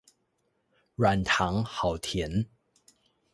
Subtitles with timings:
[0.97, 2.49] 軟糖好甜